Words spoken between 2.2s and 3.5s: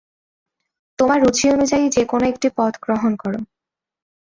একটি পথ গ্রহণ কর।